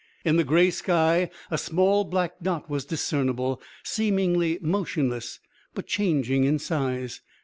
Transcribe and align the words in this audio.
In 0.25 0.35
the 0.37 0.43
grey 0.43 0.71
sky 0.71 1.29
a 1.51 1.59
small 1.59 2.03
black 2.05 2.39
dot 2.41 2.67
was 2.67 2.85
discernible, 2.85 3.61
seemingly 3.83 4.57
motionless, 4.59 5.39
but 5.75 5.85
changing 5.85 6.43
in 6.43 6.57
size. 6.57 7.21